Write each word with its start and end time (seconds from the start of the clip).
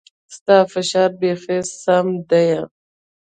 ستا 0.35 0.57
فشار 0.71 1.09
بيخي 1.19 1.59
سم 1.83 2.07
ديه. 2.29 2.61